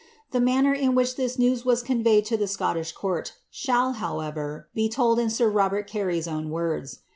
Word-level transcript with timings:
The 0.31 0.39
manner 0.41 0.73
in 0.73 0.95
which 0.95 1.15
this 1.15 1.37
news 1.37 1.63
was 1.63 1.83
conveyed 1.83 2.25
to 2.25 2.35
the 2.35 2.47
Scottish 2.47 2.91
court 2.91 3.33
shall, 3.51 3.93
however, 3.93 4.67
be 4.73 4.89
told 4.89 5.19
in 5.19 5.29
sir 5.29 5.47
Robert 5.47 5.85
Carey's 5.85 6.27
own 6.27 6.49
words. 6.49 7.01